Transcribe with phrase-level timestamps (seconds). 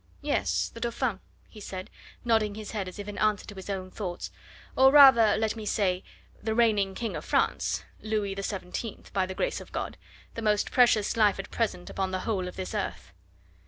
[0.23, 0.71] "Yes!
[0.73, 1.91] the Dauphin," he said,
[2.25, 4.31] nodding his head as if in answer to his own thoughts,
[4.75, 6.03] "or rather, let me say,
[6.41, 9.97] the reigning King of France Louis XVII, by the grace of God
[10.33, 13.13] the most precious life at present upon the whole of this earth."